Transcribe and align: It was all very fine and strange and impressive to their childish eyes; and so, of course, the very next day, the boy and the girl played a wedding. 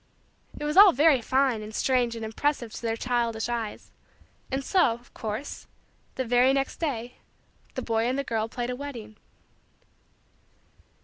It 0.57 0.63
was 0.65 0.77
all 0.77 0.93
very 0.93 1.21
fine 1.21 1.61
and 1.61 1.75
strange 1.75 2.15
and 2.15 2.25
impressive 2.25 2.73
to 2.73 2.81
their 2.81 2.95
childish 2.97 3.47
eyes; 3.47 3.91
and 4.49 4.65
so, 4.65 4.93
of 4.93 5.13
course, 5.13 5.67
the 6.15 6.25
very 6.25 6.53
next 6.53 6.77
day, 6.77 7.17
the 7.75 7.83
boy 7.83 8.07
and 8.07 8.17
the 8.17 8.23
girl 8.23 8.47
played 8.49 8.71
a 8.71 8.75
wedding. 8.75 9.17